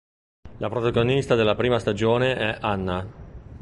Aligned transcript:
La 0.57 0.67
protagonista 0.71 1.35
della 1.35 1.53
prima 1.53 1.77
stagione 1.77 2.35
è 2.35 2.57
Hanna. 2.59 3.05